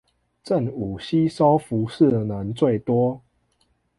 [0.43, 3.21] 正午吸收輻射能最多